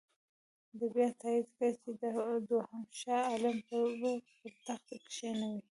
ده 0.77 0.85
بیا 0.93 1.09
تایید 1.21 1.47
کړه 1.55 1.69
چې 1.81 1.89
دوهم 2.49 2.83
شاه 3.01 3.23
عالم 3.29 3.57
به 3.67 4.11
پر 4.39 4.51
تخت 4.65 4.87
کښېنوي. 5.11 5.61